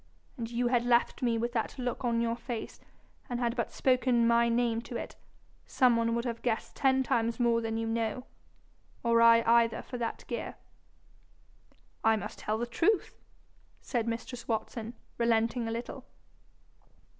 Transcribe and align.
An' 0.35 0.47
you 0.47 0.69
had 0.69 0.83
left 0.83 1.21
me 1.21 1.37
with 1.37 1.51
that 1.53 1.77
look 1.77 2.03
on 2.03 2.21
your 2.21 2.35
face, 2.35 2.79
and 3.29 3.39
had 3.39 3.55
but 3.55 3.71
spoken 3.71 4.25
my 4.25 4.49
name 4.49 4.81
to 4.81 4.97
it, 4.97 5.15
some 5.67 5.95
one 5.95 6.15
would 6.15 6.25
have 6.25 6.41
guessed 6.41 6.75
ten 6.75 7.03
times 7.03 7.39
more 7.39 7.61
than 7.61 7.77
you 7.77 7.85
know 7.85 8.25
or 9.03 9.21
I 9.21 9.43
either 9.45 9.83
for 9.83 9.99
that 9.99 10.25
gear.' 10.25 10.55
'I 12.03 12.15
must 12.15 12.39
tell 12.39 12.57
the 12.57 12.65
truth,' 12.65 13.19
said 13.79 14.07
mistress 14.07 14.47
Watson, 14.47 14.95
relenting 15.19 15.67
a 15.67 15.71
little. 15.71 16.03